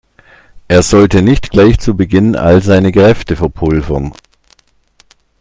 Er 0.67 0.81
sollte 0.81 1.21
nicht 1.21 1.51
gleich 1.51 1.77
zu 1.79 1.95
Beginn 1.95 2.35
all 2.35 2.63
seine 2.63 2.91
Kräfte 2.91 3.35
verpulvern. 3.35 4.13